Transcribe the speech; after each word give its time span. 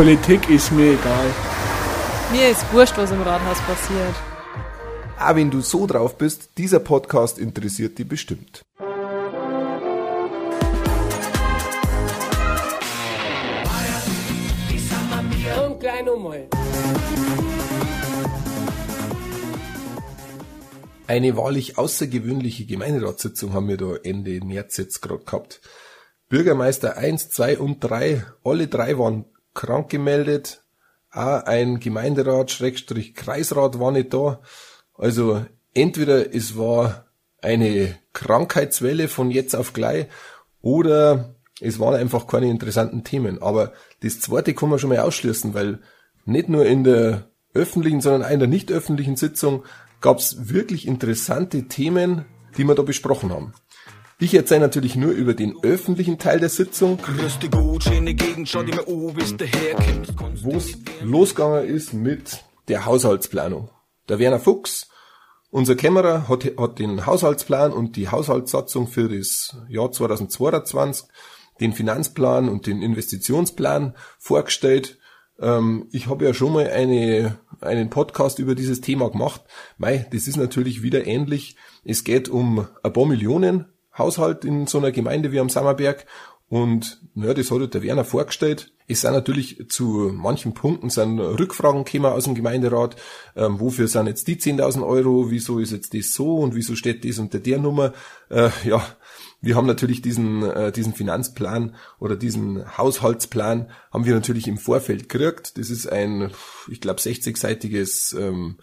Politik 0.00 0.48
ist 0.48 0.72
mir 0.72 0.94
egal. 0.94 1.26
Mir 2.32 2.48
ist 2.48 2.64
wurscht, 2.72 2.96
was 2.96 3.10
im 3.10 3.20
Rathaus 3.20 3.60
passiert. 3.60 4.14
Ah, 5.18 5.36
wenn 5.36 5.50
du 5.50 5.60
so 5.60 5.86
drauf 5.86 6.16
bist, 6.16 6.56
dieser 6.56 6.80
Podcast 6.80 7.38
interessiert 7.38 7.98
dich 7.98 8.08
bestimmt. 8.08 8.62
Und 15.66 15.80
gleich 15.80 16.04
nochmal. 16.06 16.48
Eine 21.08 21.36
wahrlich 21.36 21.76
außergewöhnliche 21.76 22.64
Gemeinderatssitzung 22.64 23.52
haben 23.52 23.68
wir 23.68 23.76
da 23.76 23.96
Ende 24.02 24.42
März 24.42 24.78
jetzt 24.78 25.02
gerade 25.02 25.24
gehabt. 25.26 25.60
Bürgermeister 26.30 26.96
1, 26.96 27.28
2 27.28 27.58
und 27.58 27.80
3, 27.80 28.24
alle 28.44 28.66
drei 28.66 28.96
waren 28.98 29.26
krank 29.60 29.90
gemeldet. 29.90 30.64
Auch 31.12 31.42
ein 31.44 31.80
Gemeinderat, 31.80 32.50
Schrägstrich 32.50 33.14
Kreisrat 33.14 33.78
war 33.78 33.92
nicht 33.92 34.14
da. 34.14 34.40
Also 34.96 35.44
entweder 35.74 36.34
es 36.34 36.56
war 36.56 37.04
eine 37.42 37.98
Krankheitswelle 38.14 39.08
von 39.08 39.30
jetzt 39.30 39.54
auf 39.54 39.72
gleich 39.74 40.06
oder 40.62 41.34
es 41.60 41.78
waren 41.78 41.94
einfach 41.94 42.26
keine 42.26 42.48
interessanten 42.48 43.04
Themen. 43.04 43.42
Aber 43.42 43.72
das 44.02 44.20
zweite 44.20 44.54
kann 44.54 44.70
man 44.70 44.78
schon 44.78 44.90
mal 44.90 45.00
ausschließen, 45.00 45.52
weil 45.52 45.80
nicht 46.24 46.48
nur 46.48 46.64
in 46.64 46.84
der 46.84 47.28
öffentlichen, 47.52 48.00
sondern 48.00 48.38
der 48.38 48.48
nicht 48.48 48.72
öffentlichen 48.72 49.16
Sitzung 49.16 49.64
gab 50.00 50.18
es 50.18 50.48
wirklich 50.48 50.86
interessante 50.86 51.64
Themen, 51.68 52.24
die 52.56 52.64
wir 52.64 52.74
da 52.74 52.82
besprochen 52.82 53.30
haben. 53.30 53.52
Ich 54.22 54.34
erzähle 54.34 54.60
natürlich 54.60 54.96
nur 54.96 55.12
über 55.12 55.32
den 55.32 55.56
öffentlichen 55.62 56.18
Teil 56.18 56.40
der 56.40 56.50
Sitzung, 56.50 56.98
wo 60.42 60.56
es 60.56 60.78
losgegangen 61.02 61.64
ist 61.64 61.94
mit 61.94 62.44
der 62.68 62.84
Haushaltsplanung. 62.84 63.70
Der 64.10 64.18
Werner 64.18 64.38
Fuchs, 64.38 64.88
unser 65.50 65.74
Kämmerer, 65.74 66.28
hat, 66.28 66.44
hat 66.58 66.78
den 66.78 67.06
Haushaltsplan 67.06 67.72
und 67.72 67.96
die 67.96 68.10
Haushaltssatzung 68.10 68.88
für 68.88 69.08
das 69.08 69.56
Jahr 69.70 69.90
2022, 69.90 71.08
den 71.58 71.72
Finanzplan 71.72 72.50
und 72.50 72.66
den 72.66 72.82
Investitionsplan 72.82 73.94
vorgestellt. 74.18 74.98
Ähm, 75.40 75.86
ich 75.92 76.08
habe 76.08 76.26
ja 76.26 76.34
schon 76.34 76.52
mal 76.52 76.68
eine, 76.68 77.38
einen 77.62 77.88
Podcast 77.88 78.38
über 78.38 78.54
dieses 78.54 78.82
Thema 78.82 79.10
gemacht. 79.10 79.40
Mei, 79.78 80.06
das 80.12 80.28
ist 80.28 80.36
natürlich 80.36 80.82
wieder 80.82 81.06
ähnlich. 81.06 81.56
Es 81.84 82.04
geht 82.04 82.28
um 82.28 82.66
ein 82.82 82.92
paar 82.92 83.06
Millionen 83.06 83.64
Haushalt 84.00 84.44
in 84.44 84.66
so 84.66 84.78
einer 84.78 84.90
Gemeinde 84.90 85.30
wie 85.30 85.38
am 85.38 85.48
Sammerberg 85.48 86.06
und 86.50 87.00
ja, 87.14 87.32
das 87.32 87.52
hat 87.52 87.74
der 87.74 87.82
Werner 87.82 88.04
vorgestellt. 88.04 88.72
Es 88.88 89.02
sind 89.02 89.12
natürlich 89.12 89.68
zu 89.68 90.10
manchen 90.12 90.52
Punkten 90.52 90.90
sind 90.90 91.20
Rückfragen 91.20 91.84
gekommen 91.84 92.12
aus 92.12 92.24
dem 92.24 92.34
Gemeinderat. 92.34 92.96
Ähm, 93.36 93.60
wofür 93.60 93.86
sind 93.86 94.08
jetzt 94.08 94.26
die 94.26 94.34
10.000 94.34 94.84
Euro? 94.84 95.30
Wieso 95.30 95.60
ist 95.60 95.70
jetzt 95.70 95.94
das 95.94 96.12
so? 96.12 96.38
Und 96.38 96.56
wieso 96.56 96.74
steht 96.74 97.04
das 97.04 97.20
unter 97.20 97.38
der 97.38 97.58
Nummer? 97.58 97.92
Äh, 98.30 98.50
ja, 98.64 98.84
wir 99.40 99.54
haben 99.54 99.68
natürlich 99.68 100.02
diesen, 100.02 100.42
äh, 100.42 100.72
diesen 100.72 100.92
Finanzplan 100.92 101.76
oder 102.00 102.16
diesen 102.16 102.76
Haushaltsplan 102.76 103.70
haben 103.92 104.04
wir 104.04 104.14
natürlich 104.14 104.48
im 104.48 104.58
Vorfeld 104.58 105.08
gekriegt. 105.08 105.56
Das 105.56 105.70
ist 105.70 105.86
ein, 105.86 106.32
ich 106.68 106.80
glaube, 106.80 106.98
60-seitiges 106.98 108.18
ähm, 108.18 108.56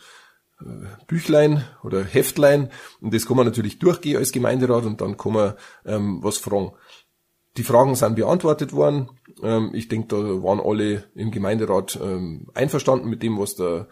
Büchlein 1.08 1.64
oder 1.84 2.04
Heftlein 2.04 2.72
und 3.00 3.14
das 3.14 3.26
kann 3.26 3.38
man 3.38 3.46
natürlich 3.46 3.80
durchgehen 3.80 4.18
als 4.18 4.32
Gemeinderat 4.32 4.86
und 4.86 5.02
dann 5.02 5.18
kann 5.18 5.34
man 5.34 5.54
ähm, 5.86 6.20
was 6.24 6.38
fragen. 6.38 6.74
Die 7.58 7.64
Fragen 7.64 7.96
sind 7.96 8.16
beantwortet 8.16 8.74
worden. 8.74 9.10
Ähm, 9.42 9.72
ich 9.74 9.88
denke, 9.88 10.08
da 10.10 10.18
waren 10.44 10.60
alle 10.60 11.06
im 11.16 11.32
Gemeinderat 11.32 12.00
ähm, 12.02 12.48
einverstanden 12.54 13.10
mit 13.10 13.24
dem, 13.24 13.40
was 13.40 13.56
der, 13.56 13.88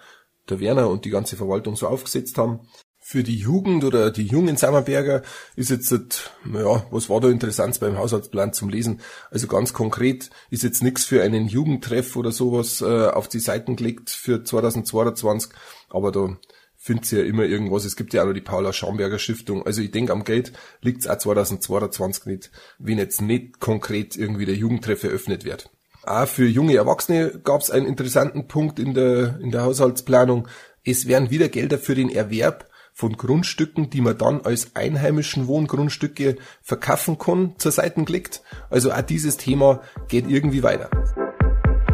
der 0.49 0.59
Werner 0.59 0.89
und 0.89 1.05
die 1.05 1.09
ganze 1.09 1.35
Verwaltung 1.35 1.75
so 1.75 1.87
aufgesetzt 1.87 2.37
haben. 2.37 2.61
Für 3.07 3.21
die 3.21 3.37
Jugend 3.37 3.83
oder 3.83 4.09
die 4.09 4.25
jungen 4.25 4.57
Sammerberger 4.57 5.21
ist 5.55 5.69
jetzt, 5.69 5.91
ja, 5.91 6.85
was 6.89 7.07
war 7.07 7.21
da 7.21 7.29
interessant 7.29 7.79
beim 7.79 7.99
Haushaltsplan 7.99 8.51
zum 8.51 8.69
Lesen? 8.69 8.99
Also 9.29 9.45
ganz 9.45 9.73
konkret 9.73 10.31
ist 10.49 10.63
jetzt 10.63 10.81
nichts 10.81 11.05
für 11.05 11.21
einen 11.21 11.47
Jugendtreff 11.47 12.15
oder 12.15 12.31
sowas 12.31 12.81
äh, 12.81 13.09
auf 13.09 13.27
die 13.27 13.39
Seiten 13.39 13.75
gelegt 13.75 14.09
für 14.09 14.43
2022, 14.43 15.51
aber 15.87 16.11
da 16.11 16.35
findet 16.77 17.11
ja 17.11 17.21
immer 17.21 17.43
irgendwas. 17.43 17.85
Es 17.85 17.95
gibt 17.95 18.15
ja 18.15 18.23
auch 18.23 18.25
noch 18.25 18.33
die 18.33 18.41
Paula 18.41 18.73
Schaumberger 18.73 19.19
Stiftung. 19.19 19.63
Also 19.63 19.83
ich 19.83 19.91
denke, 19.91 20.11
am 20.11 20.23
Geld 20.23 20.53
liegt 20.81 21.01
es 21.01 21.07
auch 21.07 21.19
2022 21.19 22.25
nicht, 22.25 22.51
wenn 22.79 22.97
jetzt 22.97 23.21
nicht 23.21 23.59
konkret 23.59 24.15
irgendwie 24.15 24.47
der 24.47 24.55
Jugendtreff 24.55 25.03
eröffnet 25.03 25.45
wird. 25.45 25.69
Auch 26.01 26.27
für 26.27 26.47
junge 26.47 26.75
Erwachsene 26.75 27.39
gab 27.43 27.61
es 27.61 27.69
einen 27.69 27.85
interessanten 27.85 28.47
Punkt 28.47 28.79
in 28.79 28.95
der, 28.95 29.39
in 29.41 29.51
der 29.51 29.61
Haushaltsplanung. 29.61 30.47
Es 30.83 31.07
werden 31.07 31.29
wieder 31.29 31.49
Gelder 31.49 31.77
für 31.77 31.93
den 31.93 32.09
Erwerb 32.09 32.67
von 32.95 33.17
Grundstücken, 33.17 33.89
die 33.89 33.99
man 33.99 34.17
dann 34.17 34.41
als 34.41 34.73
einheimischen 34.73 35.47
Wohngrundstücke 35.47 36.37
verkaufen 36.61 37.19
kann, 37.19 37.53
zur 37.57 37.73
Seite 37.73 38.01
gelegt. 38.05 38.41
Also 38.69 38.91
auch 38.93 39.01
dieses 39.01 39.35
Thema 39.35 39.81
geht 40.07 40.29
irgendwie 40.29 40.63
weiter. 40.63 40.89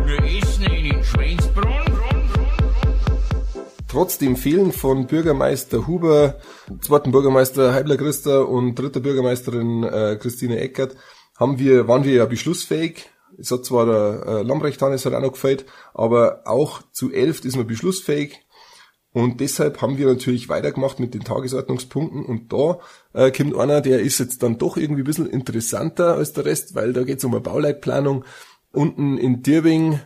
Wir 0.06 0.24
essen 0.24 0.64
in 0.66 0.92
den 0.92 1.04
Schweinsbrunn 1.04 1.82
Trotz 3.88 4.20
dem 4.20 4.38
Fehlen 4.38 4.72
von 4.72 5.08
Bürgermeister 5.08 5.86
Huber, 5.86 6.40
zweiten 6.80 7.12
Bürgermeister 7.12 7.74
Heibler 7.74 7.98
Christa 7.98 8.40
und 8.40 8.76
dritter 8.76 9.02
Bürgermeisterin 9.02 9.84
äh, 9.84 10.18
Christine 10.22 10.60
Eckert, 10.60 10.96
haben 11.36 11.60
wir, 11.60 11.90
waren 11.90 12.06
wir 12.06 12.14
ja 12.14 12.26
beschlussfähig. 12.26 13.10
Es 13.38 13.52
hat 13.52 13.66
zwar 13.66 13.86
der 13.88 14.26
äh, 14.26 14.42
Lambrecht 14.44 14.82
Hannes 14.82 15.06
hat 15.06 15.14
auch 15.14 15.20
noch 15.20 15.34
gefällt, 15.34 15.66
aber 15.94 16.44
auch 16.46 16.84
zu 16.94 17.12
elf 17.12 17.44
ist 17.44 17.58
man 17.58 17.68
beschlussfähig. 17.68 18.46
Und 19.14 19.42
deshalb 19.42 19.82
haben 19.82 19.98
wir 19.98 20.08
natürlich 20.08 20.48
weitergemacht 20.48 21.00
mit 21.00 21.14
den 21.14 21.24
Tagesordnungspunkten. 21.24 22.26
Und 22.26 22.54
da 22.54 22.80
äh, 23.14 23.32
kommt 23.32 23.56
einer, 23.56 23.82
der 23.82 24.00
ist 24.00 24.20
jetzt 24.20 24.42
dann 24.42 24.58
doch 24.58 24.78
irgendwie 24.78 25.02
ein 25.02 25.06
bisschen 25.06 25.30
interessanter 25.30 26.16
als 26.16 26.34
der 26.34 26.46
Rest, 26.46 26.76
weil 26.76 26.94
da 26.94 27.04
geht 27.04 27.18
es 27.18 27.26
um 27.26 27.34
eine 27.34 27.42
Bauleitplanung 27.42 28.24
unten 28.72 29.18
in 29.18 29.44
Dirbing, 29.44 30.00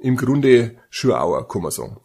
im 0.00 0.16
Grunde 0.16 0.76
Schurauer, 0.88 1.46
kann 1.46 1.62
man 1.62 1.70
sagen. 1.70 1.98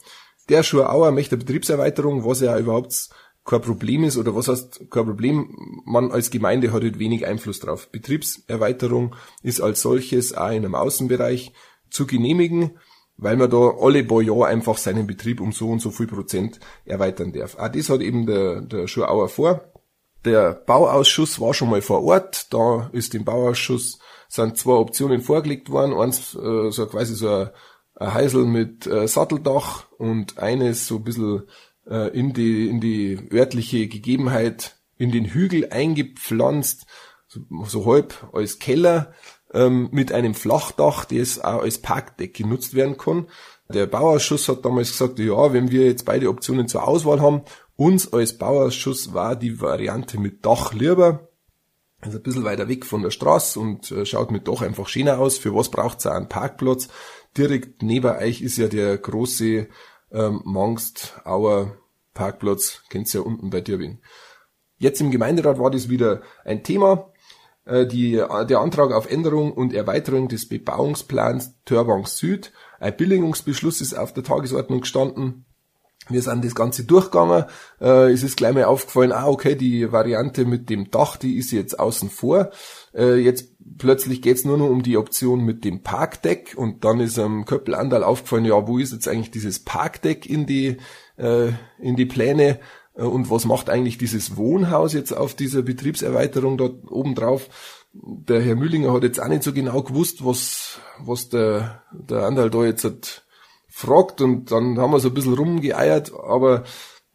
Der 0.49 0.61
Schurauer 0.61 1.11
möchte 1.11 1.35
eine 1.35 1.43
Betriebserweiterung, 1.43 2.25
was 2.25 2.41
ja 2.41 2.57
überhaupt 2.59 3.09
kein 3.45 3.61
Problem 3.61 4.03
ist 4.03 4.17
oder 4.17 4.35
was 4.35 4.47
heißt 4.47 4.91
kein 4.91 5.05
Problem, 5.05 5.81
man 5.85 6.11
als 6.11 6.29
Gemeinde 6.29 6.73
hat 6.73 6.83
halt 6.83 6.99
wenig 6.99 7.25
Einfluss 7.25 7.59
drauf. 7.59 7.89
Betriebserweiterung 7.91 9.15
ist 9.43 9.61
als 9.61 9.81
solches 9.81 10.33
auch 10.35 10.49
in 10.49 10.65
einem 10.65 10.75
Außenbereich 10.75 11.53
zu 11.89 12.05
genehmigen, 12.05 12.77
weil 13.17 13.37
man 13.37 13.49
da 13.49 13.75
alle 13.79 14.03
paar 14.03 14.21
Jahre 14.21 14.47
einfach 14.47 14.77
seinen 14.77 15.07
Betrieb 15.07 15.39
um 15.41 15.51
so 15.51 15.69
und 15.69 15.79
so 15.79 15.91
viel 15.91 16.07
Prozent 16.07 16.59
erweitern 16.85 17.31
darf. 17.31 17.55
Auch 17.55 17.69
das 17.69 17.89
hat 17.89 18.01
eben 18.01 18.25
der, 18.25 18.61
der 18.61 18.87
Schurauer 18.87 19.29
vor. 19.29 19.61
Der 20.25 20.53
Bauausschuss 20.53 21.39
war 21.39 21.53
schon 21.53 21.69
mal 21.69 21.81
vor 21.81 22.03
Ort, 22.03 22.53
da 22.53 22.89
ist 22.93 23.13
dem 23.13 23.25
Bauausschuss 23.25 23.99
sind 24.27 24.57
zwei 24.57 24.73
Optionen 24.73 25.21
vorgelegt 25.21 25.69
worden, 25.69 25.93
eins 25.93 26.35
äh, 26.35 26.71
so 26.71 26.87
quasi 26.87 27.13
so 27.13 27.29
ein 27.29 27.49
ein 27.95 28.13
Heisel 28.13 28.45
mit 28.45 28.87
äh, 28.87 29.07
Satteldach 29.07 29.85
und 29.97 30.37
eines 30.37 30.87
so 30.87 30.97
ein 30.97 31.03
bisschen 31.03 31.43
äh, 31.87 32.09
in 32.17 32.33
die, 32.33 32.67
in 32.67 32.81
die 32.81 33.19
örtliche 33.31 33.87
Gegebenheit 33.87 34.75
in 34.97 35.11
den 35.11 35.25
Hügel 35.25 35.69
eingepflanzt, 35.71 36.85
so, 37.27 37.41
so 37.65 37.85
halb 37.85 38.29
als 38.33 38.59
Keller 38.59 39.13
ähm, 39.55 39.89
mit 39.91 40.11
einem 40.11 40.35
Flachdach, 40.35 41.05
das 41.05 41.39
auch 41.39 41.63
als 41.63 41.79
Parkdeck 41.79 42.35
genutzt 42.35 42.75
werden 42.75 42.97
kann. 42.97 43.25
Der 43.73 43.87
Bauausschuss 43.87 44.47
hat 44.47 44.63
damals 44.63 44.91
gesagt, 44.91 45.17
ja, 45.17 45.51
wenn 45.51 45.71
wir 45.71 45.85
jetzt 45.85 46.05
beide 46.05 46.29
Optionen 46.29 46.67
zur 46.67 46.87
Auswahl 46.87 47.21
haben, 47.21 47.41
uns 47.75 48.13
als 48.13 48.37
Bauausschuss 48.37 49.15
war 49.15 49.35
die 49.35 49.59
Variante 49.59 50.19
mit 50.19 50.45
Dach 50.45 50.73
lieber. 50.73 51.29
Also 52.01 52.19
ein 52.19 52.23
bisschen 52.23 52.43
weiter 52.43 52.67
weg 52.67 52.85
von 52.85 53.01
der 53.01 53.09
Straße 53.09 53.59
und 53.59 53.89
äh, 53.91 54.05
schaut 54.05 54.29
mit 54.29 54.47
Dach 54.47 54.61
einfach 54.61 54.87
schöner 54.87 55.17
aus. 55.17 55.39
Für 55.39 55.55
was 55.55 55.69
braucht 55.69 55.99
es 55.99 56.05
einen 56.05 56.29
Parkplatz? 56.29 56.89
direkt 57.37 57.83
neben 57.83 58.15
euch 58.15 58.41
ist 58.41 58.57
ja 58.57 58.67
der 58.67 58.97
große 58.97 59.67
ähm, 60.11 60.41
Mangstauer 60.45 61.77
Parkplatz, 62.13 62.83
kennt's 62.89 63.13
ja 63.13 63.21
unten 63.21 63.49
bei 63.49 63.61
Dirwin. 63.61 63.99
Jetzt 64.77 65.01
im 65.01 65.11
Gemeinderat 65.11 65.59
war 65.59 65.71
das 65.71 65.89
wieder 65.89 66.21
ein 66.43 66.63
Thema. 66.63 67.11
Äh, 67.65 67.87
die, 67.87 68.13
der 68.13 68.59
Antrag 68.59 68.91
auf 68.91 69.09
Änderung 69.09 69.51
und 69.51 69.73
Erweiterung 69.73 70.27
des 70.27 70.47
Bebauungsplans 70.47 71.55
Törbank 71.65 72.07
Süd. 72.07 72.51
Ein 72.79 72.95
Billigungsbeschluss 72.95 73.81
ist 73.81 73.93
auf 73.95 74.13
der 74.13 74.23
Tagesordnung 74.23 74.81
gestanden. 74.81 75.45
Wir 76.07 76.21
sind 76.21 76.45
das 76.45 76.53
Ganze 76.53 76.83
durchgegangen. 76.83 77.45
Äh, 77.81 78.11
es 78.11 78.21
ist 78.21 78.37
gleich 78.37 78.53
mal 78.53 78.65
aufgefallen, 78.65 79.11
ah, 79.11 79.27
okay, 79.27 79.55
die 79.55 79.91
Variante 79.91 80.45
mit 80.45 80.69
dem 80.69 80.91
Dach, 80.91 81.17
die 81.17 81.37
ist 81.37 81.51
jetzt 81.51 81.79
außen 81.79 82.11
vor. 82.11 82.51
Äh, 82.93 83.15
jetzt 83.15 83.55
plötzlich 83.79 84.21
geht's 84.21 84.45
nur 84.45 84.57
noch 84.57 84.69
um 84.69 84.83
die 84.83 84.97
Option 84.97 85.43
mit 85.43 85.65
dem 85.65 85.81
Parkdeck 85.81 86.53
und 86.55 86.85
dann 86.85 86.99
ist 86.99 87.17
am 87.17 87.45
Köppel 87.45 87.73
Andal 87.73 88.03
aufgefallen, 88.03 88.45
ja, 88.45 88.67
wo 88.67 88.77
ist 88.77 88.93
jetzt 88.93 89.07
eigentlich 89.07 89.31
dieses 89.31 89.63
Parkdeck 89.63 90.29
in 90.29 90.45
die, 90.45 90.77
äh, 91.17 91.47
in 91.79 91.95
die 91.95 92.05
Pläne 92.05 92.59
und 92.95 93.29
was 93.29 93.45
macht 93.45 93.69
eigentlich 93.69 93.97
dieses 93.97 94.37
Wohnhaus 94.37 94.93
jetzt 94.93 95.11
auf 95.11 95.33
dieser 95.33 95.61
Betriebserweiterung 95.61 96.57
dort 96.57 96.89
oben 96.89 97.15
drauf? 97.15 97.49
der 97.95 98.41
Herr 98.41 98.55
Mühlinger 98.55 98.93
hat 98.93 99.03
jetzt 99.03 99.21
auch 99.21 99.27
nicht 99.27 99.43
so 99.43 99.53
genau 99.53 99.81
gewusst, 99.81 100.25
was, 100.25 100.79
was 100.99 101.29
der, 101.29 101.83
der 101.91 102.25
Andal 102.25 102.49
da 102.49 102.65
jetzt 102.65 102.83
hat 102.83 103.25
fragt 103.69 104.21
und 104.21 104.51
dann 104.51 104.77
haben 104.79 104.91
wir 104.91 104.99
so 104.99 105.09
ein 105.09 105.13
bisschen 105.13 105.33
rumgeeiert, 105.33 106.13
aber 106.13 106.63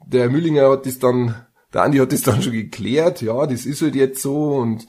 der 0.06 0.22
Herr 0.22 0.30
Mühlinger 0.30 0.70
hat 0.70 0.86
das 0.86 0.98
dann, 0.98 1.46
der 1.72 1.82
Andi 1.82 1.98
hat 1.98 2.12
das 2.12 2.22
dann 2.22 2.42
schon 2.42 2.52
geklärt, 2.52 3.22
ja, 3.22 3.46
das 3.46 3.66
ist 3.66 3.82
halt 3.82 3.94
jetzt 3.94 4.22
so 4.22 4.54
und 4.56 4.86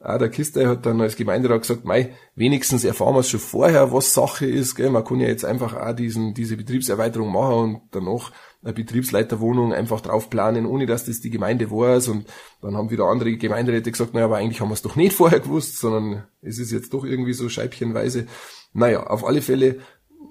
auch 0.00 0.18
der 0.18 0.30
Kister 0.30 0.68
hat 0.68 0.84
dann 0.84 1.00
als 1.00 1.14
Gemeinderat 1.14 1.62
gesagt, 1.62 1.84
mei, 1.84 2.12
wenigstens 2.34 2.82
erfahren 2.82 3.14
wir 3.14 3.20
es 3.20 3.30
schon 3.30 3.38
vorher, 3.38 3.92
was 3.92 4.14
Sache 4.14 4.46
ist, 4.46 4.74
gell? 4.74 4.90
man 4.90 5.04
kann 5.04 5.20
ja 5.20 5.28
jetzt 5.28 5.44
einfach 5.44 5.74
auch 5.74 5.94
diesen, 5.94 6.34
diese 6.34 6.56
Betriebserweiterung 6.56 7.30
machen 7.30 7.54
und 7.54 7.80
danach 7.92 8.32
Betriebsleiterwohnung 8.62 9.72
einfach 9.72 10.00
drauf 10.00 10.30
planen, 10.30 10.66
ohne 10.66 10.86
dass 10.86 11.04
das 11.04 11.20
die 11.20 11.30
Gemeinde 11.30 11.70
weiß. 11.70 12.08
Und 12.08 12.26
dann 12.60 12.76
haben 12.76 12.90
wieder 12.90 13.04
andere 13.04 13.36
Gemeinderäte 13.36 13.90
gesagt, 13.90 14.14
naja, 14.14 14.26
aber 14.26 14.36
eigentlich 14.36 14.60
haben 14.60 14.68
wir 14.68 14.74
es 14.74 14.82
doch 14.82 14.94
nicht 14.94 15.12
vorher 15.16 15.40
gewusst, 15.40 15.78
sondern 15.78 16.24
es 16.40 16.58
ist 16.58 16.70
jetzt 16.70 16.94
doch 16.94 17.04
irgendwie 17.04 17.32
so 17.32 17.48
scheibchenweise. 17.48 18.26
Naja, 18.72 19.04
auf 19.04 19.26
alle 19.26 19.42
Fälle, 19.42 19.80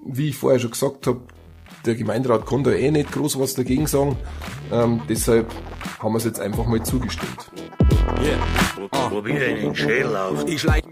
wie 0.06 0.30
ich 0.30 0.36
vorher 0.36 0.58
schon 0.58 0.70
gesagt 0.70 1.06
habe, 1.06 1.20
der 1.84 1.94
Gemeinderat 1.94 2.46
kann 2.46 2.64
da 2.64 2.70
eh 2.70 2.90
nicht 2.90 3.12
groß 3.12 3.38
was 3.38 3.54
dagegen 3.54 3.86
sagen. 3.86 4.16
Ähm, 4.72 5.02
deshalb 5.08 5.52
haben 5.98 6.12
wir 6.12 6.18
es 6.18 6.24
jetzt 6.24 6.40
einfach 6.40 6.66
mal 6.66 6.82
zugestimmt. 6.82 7.50
Yeah. 8.20 8.38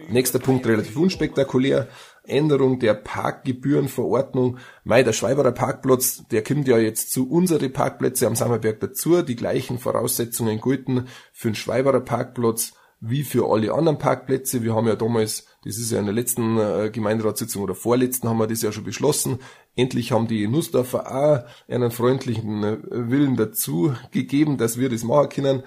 Nächster 0.09 0.39
Punkt 0.39 0.67
relativ 0.67 0.97
unspektakulär. 0.97 1.89
Änderung 2.31 2.79
der 2.79 2.95
Parkgebührenverordnung. 2.95 4.59
Mei, 4.85 5.03
der 5.03 5.13
Schweiberer 5.13 5.53
Parkplatz, 5.53 6.25
der 6.31 6.43
kommt 6.43 6.69
ja 6.69 6.79
jetzt 6.79 7.13
zu 7.13 7.29
unsere 7.29 7.69
Parkplätze 7.69 8.27
am 8.27 8.37
Sammerberg 8.37 8.81
dazu. 8.81 9.23
Die 9.23 9.37
gleichen 9.37 9.79
Voraussetzungen 9.79 10.61
gelten 10.61 11.07
für 11.33 11.49
den 11.49 11.55
Schweiberer 11.55 12.01
Parkplatz 12.01 12.73
wie 13.01 13.25
für 13.25 13.51
alle 13.51 13.73
anderen 13.73 13.99
Parkplätze. 13.99 14.63
Wir 14.63 14.75
haben 14.75 14.87
ja 14.87 14.95
damals, 14.95 15.47
das 15.65 15.79
ist 15.79 15.91
ja 15.91 15.99
in 15.99 16.05
der 16.05 16.15
letzten 16.15 16.59
äh, 16.59 16.91
Gemeinderatssitzung 16.93 17.63
oder 17.63 17.75
vorletzten 17.75 18.29
haben 18.29 18.39
wir 18.39 18.47
das 18.47 18.63
ja 18.63 18.73
schon 18.73 18.85
beschlossen. 18.85 19.39
Endlich 19.75 20.13
haben 20.13 20.29
die 20.29 20.47
Nussdorfer 20.47 21.11
auch 21.11 21.73
einen 21.73 21.91
freundlichen 21.91 22.63
äh, 22.63 22.79
Willen 22.91 23.37
dazu 23.37 23.95
gegeben, 24.11 24.59
dass 24.59 24.79
wir 24.79 24.91
das 24.91 25.03
machen 25.03 25.31
können. 25.31 25.63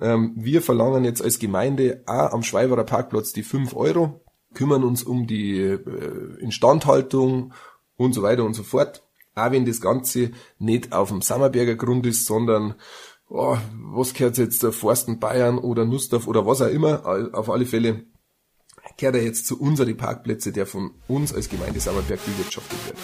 Ähm, 0.00 0.32
wir 0.36 0.62
verlangen 0.62 1.04
jetzt 1.04 1.22
als 1.22 1.38
Gemeinde 1.38 2.02
auch 2.06 2.32
am 2.32 2.42
Schweiberer 2.42 2.84
Parkplatz 2.84 3.32
die 3.32 3.42
5 3.42 3.76
Euro 3.76 4.24
kümmern 4.54 4.84
uns 4.84 5.02
um 5.02 5.26
die 5.26 5.58
äh, 5.60 6.40
Instandhaltung 6.40 7.52
und 7.96 8.12
so 8.12 8.22
weiter 8.22 8.44
und 8.44 8.54
so 8.54 8.62
fort. 8.62 9.02
Auch 9.34 9.52
wenn 9.52 9.66
das 9.66 9.80
Ganze 9.80 10.32
nicht 10.58 10.92
auf 10.92 11.10
dem 11.10 11.22
Sammerberger 11.22 11.76
Grund 11.76 12.06
ist, 12.06 12.26
sondern 12.26 12.74
oh, 13.28 13.56
was 13.92 14.14
gehört 14.14 14.38
jetzt 14.38 14.62
der 14.62 14.72
Forsten 14.72 15.20
Bayern 15.20 15.58
oder 15.58 15.84
Nussdorf 15.84 16.26
oder 16.26 16.46
was 16.46 16.62
auch 16.62 16.68
immer, 16.68 17.06
auf 17.34 17.50
alle 17.50 17.66
Fälle 17.66 18.04
gehört 18.96 19.16
er 19.16 19.22
jetzt 19.22 19.46
zu 19.46 19.60
unseren 19.60 19.96
Parkplätze, 19.96 20.50
der 20.50 20.66
von 20.66 20.92
uns 21.06 21.34
als 21.34 21.48
Gemeinde 21.48 21.78
Sammerberg 21.78 22.24
bewirtschaftet 22.24 22.78
wird. 22.86 22.96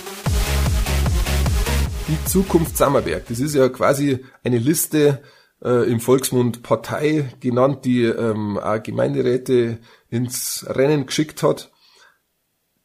Die 2.08 2.25
Zukunft 2.26 2.76
Sammerberg, 2.76 3.26
das 3.29 3.41
ist 3.41 3.55
ja 3.55 3.69
quasi 3.69 4.25
eine 4.43 4.58
Liste 4.58 5.23
äh, 5.65 5.91
im 5.91 6.01
Volksmund 6.01 6.63
Partei 6.63 7.35
genannt, 7.41 7.85
die 7.85 8.05
ähm, 8.05 8.59
auch 8.59 8.83
Gemeinderäte 8.83 9.79
ins 10.11 10.65
Rennen 10.69 11.07
geschickt 11.07 11.43
hat, 11.43 11.73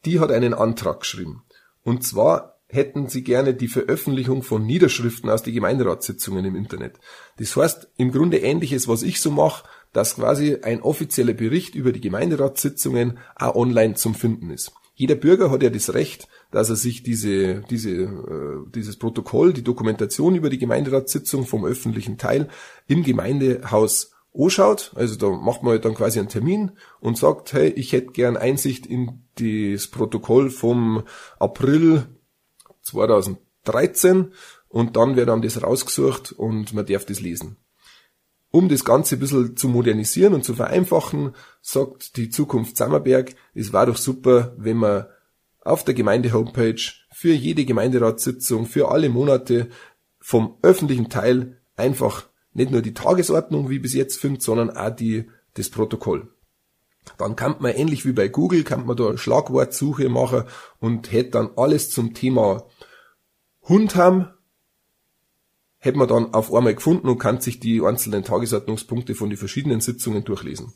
die 0.05 0.19
hat 0.19 0.31
einen 0.31 0.53
Antrag 0.53 1.01
geschrieben. 1.01 1.43
Und 1.83 2.03
zwar 2.03 2.59
hätten 2.67 3.09
sie 3.09 3.23
gerne 3.23 3.53
die 3.53 3.67
Veröffentlichung 3.67 4.43
von 4.43 4.65
Niederschriften 4.65 5.29
aus 5.29 5.43
den 5.43 5.55
Gemeinderatssitzungen 5.55 6.45
im 6.45 6.55
Internet. 6.55 6.99
Das 7.37 7.55
heißt 7.55 7.89
im 7.97 8.11
Grunde 8.11 8.37
ähnliches, 8.37 8.87
was 8.87 9.01
ich 9.01 9.19
so 9.19 9.31
mache, 9.31 9.67
dass 9.91 10.15
quasi 10.15 10.57
ein 10.61 10.81
offizieller 10.81 11.33
Bericht 11.33 11.73
über 11.73 11.91
die 11.91 12.01
Gemeinderatssitzungen 12.01 13.17
auch 13.35 13.55
online 13.55 13.95
zum 13.95 14.13
Finden 14.13 14.51
ist. 14.51 14.71
Jeder 14.99 15.15
Bürger 15.15 15.49
hat 15.49 15.63
ja 15.63 15.69
das 15.69 15.93
Recht, 15.93 16.27
dass 16.51 16.69
er 16.69 16.75
sich 16.75 17.03
diese, 17.03 17.61
diese, 17.69 17.89
äh, 17.89 18.69
dieses 18.75 18.97
Protokoll, 18.97 19.53
die 19.53 19.63
Dokumentation 19.63 20.35
über 20.35 20.49
die 20.49 20.57
Gemeinderatssitzung 20.57 21.45
vom 21.45 21.63
öffentlichen 21.63 22.17
Teil 22.17 22.49
im 22.85 23.03
Gemeindehaus 23.03 24.11
anschaut. 24.37 24.91
Also 24.95 25.15
da 25.15 25.29
macht 25.29 25.63
man 25.63 25.71
halt 25.71 25.85
dann 25.85 25.95
quasi 25.95 26.19
einen 26.19 26.27
Termin 26.27 26.71
und 26.99 27.17
sagt, 27.17 27.53
hey, 27.53 27.69
ich 27.69 27.93
hätte 27.93 28.11
gern 28.11 28.35
Einsicht 28.35 28.85
in 28.85 29.23
das 29.35 29.87
Protokoll 29.87 30.49
vom 30.49 31.03
April 31.39 32.03
2013 32.81 34.33
und 34.67 34.97
dann 34.97 35.15
wird 35.15 35.29
dann 35.29 35.41
das 35.41 35.63
rausgesucht 35.63 36.33
und 36.33 36.73
man 36.73 36.85
darf 36.85 37.05
das 37.05 37.21
lesen. 37.21 37.55
Um 38.51 38.67
das 38.67 38.83
Ganze 38.83 39.15
ein 39.15 39.19
bisschen 39.19 39.55
zu 39.55 39.67
modernisieren 39.67 40.33
und 40.33 40.43
zu 40.43 40.55
vereinfachen, 40.55 41.35
sagt 41.61 42.17
die 42.17 42.29
Zukunft 42.29 42.77
Sammerberg, 42.77 43.35
es 43.53 43.73
war 43.73 43.85
doch 43.85 43.97
super, 43.97 44.53
wenn 44.57 44.77
man 44.77 45.05
auf 45.61 45.83
der 45.83 45.93
Gemeinde-Homepage 45.93 46.81
für 47.11 47.33
jede 47.33 47.65
Gemeinderatssitzung, 47.65 48.65
für 48.65 48.89
alle 48.89 49.09
Monate 49.09 49.69
vom 50.19 50.57
öffentlichen 50.61 51.09
Teil 51.09 51.57
einfach 51.75 52.27
nicht 52.53 52.71
nur 52.71 52.81
die 52.81 52.93
Tagesordnung 52.93 53.69
wie 53.69 53.79
bis 53.79 53.93
jetzt 53.93 54.19
findet, 54.19 54.41
sondern 54.41 54.71
auch 54.71 54.89
die, 54.89 55.29
das 55.53 55.69
Protokoll. 55.69 56.33
Dann 57.17 57.35
kann 57.35 57.55
man 57.59 57.73
ähnlich 57.73 58.05
wie 58.05 58.13
bei 58.13 58.27
Google, 58.27 58.63
kann 58.63 58.85
man 58.85 58.97
da 58.97 59.17
Schlagwortsuche 59.17 60.09
machen 60.09 60.43
und 60.79 61.11
hätte 61.11 61.31
dann 61.31 61.51
alles 61.55 61.89
zum 61.89 62.13
Thema 62.13 62.67
Hund 63.63 63.95
haben, 63.95 64.27
hätte 65.79 65.97
man 65.97 66.07
dann 66.07 66.33
auf 66.33 66.53
einmal 66.53 66.75
gefunden 66.75 67.07
und 67.07 67.17
kann 67.17 67.41
sich 67.41 67.59
die 67.59 67.81
einzelnen 67.81 68.23
Tagesordnungspunkte 68.23 69.15
von 69.15 69.29
den 69.29 69.37
verschiedenen 69.37 69.81
Sitzungen 69.81 70.23
durchlesen. 70.23 70.73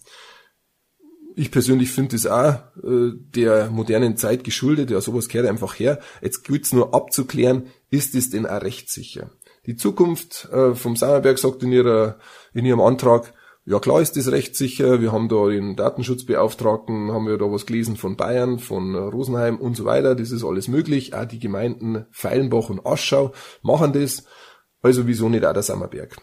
Ich 1.35 1.51
persönlich 1.51 1.91
finde 1.91 2.15
das 2.15 2.27
auch 2.27 2.53
äh, 2.83 3.11
der 3.35 3.69
modernen 3.69 4.17
Zeit 4.17 4.43
geschuldet, 4.43 4.91
ja 4.91 5.01
sowas 5.01 5.29
gehört 5.29 5.49
einfach 5.49 5.77
her. 5.79 5.99
Jetzt 6.21 6.43
gilt 6.43 6.65
es 6.65 6.73
nur 6.73 6.93
abzuklären, 6.93 7.67
ist 7.89 8.15
es 8.15 8.29
denn 8.29 8.45
auch 8.45 8.61
rechtssicher? 8.61 9.31
Die 9.65 9.75
Zukunft 9.75 10.47
äh, 10.51 10.75
vom 10.75 10.95
Sauerberg 10.95 11.39
sagt 11.39 11.63
in, 11.63 11.71
ihrer, 11.71 12.17
in 12.53 12.65
ihrem 12.65 12.81
Antrag, 12.81 13.33
ja 13.65 13.79
klar 13.79 14.01
ist 14.01 14.15
das 14.15 14.29
rechtssicher, 14.31 15.01
wir 15.01 15.11
haben 15.11 15.27
da 15.27 15.47
den 15.47 15.75
Datenschutzbeauftragten, 15.75 17.11
haben 17.11 17.27
wir 17.27 17.37
da 17.37 17.51
was 17.51 17.65
gelesen 17.65 17.95
von 17.95 18.15
Bayern, 18.15 18.59
von 18.59 18.93
Rosenheim 18.95 19.57
und 19.57 19.75
so 19.75 19.85
weiter, 19.85 20.15
das 20.15 20.31
ist 20.31 20.43
alles 20.43 20.67
möglich, 20.67 21.15
auch 21.15 21.25
die 21.25 21.39
Gemeinden 21.39 22.05
Feilenbach 22.11 22.69
und 22.69 22.85
Aschau 22.85 23.33
machen 23.61 23.93
das, 23.93 24.25
also 24.83 25.07
wieso 25.07 25.29
nicht 25.29 25.45
auch 25.45 25.53
der 25.53 25.63
Sammerberg. 25.63 26.15